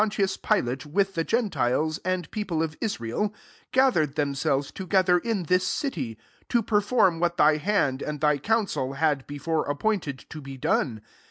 •18 0.01 0.05
£06 0.05 0.07
ACTS 0.07 0.15
V 0.15 0.15
Herod 0.15 0.23
and 0.23 0.33
Pontius 0.33 0.37
Pilate, 0.49 0.85
with 0.91 1.13
the 1.13 1.23
gentiles, 1.23 1.99
and 1.99 2.31
people 2.31 2.63
of 2.63 2.75
Is 2.81 2.99
rael, 2.99 3.33
gathered 3.71 4.15
themselves 4.15 4.71
to 4.71 4.87
gether, 4.87 5.17
in 5.19 5.43
this 5.43 5.67
city; 5.67 6.15
28 6.49 6.49
to 6.49 6.63
per 6.63 6.81
K>rm 6.81 7.19
what 7.19 7.37
thy 7.37 7.57
hand 7.57 8.01
and 8.01 8.19
thy 8.19 8.39
counsel 8.39 8.93
had 8.93 9.27
before 9.27 9.65
appointed 9.69 10.17
to 10.31 10.41
be 10.41 10.57
done. 10.57 11.01